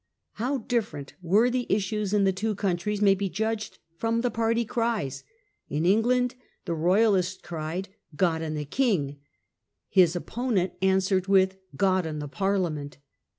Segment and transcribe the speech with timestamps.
[0.41, 4.65] How different were the issues in the two countries may be judged from the party
[4.65, 5.23] cries.
[5.69, 6.33] In England
[6.65, 9.19] the Royalist cried * God and the King!
[9.53, 12.97] * his opponent answered with c God and the Parliament